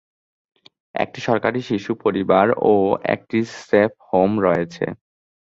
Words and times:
একটি 0.95 1.19
সরকারি 1.27 1.59
শিশু 1.69 1.91
পরিবার 2.03 2.45
ও 2.63 2.73
একটি 3.13 3.39
সেফ 3.61 3.91
হোম 4.09 4.31
রয়েছে। 4.45 4.85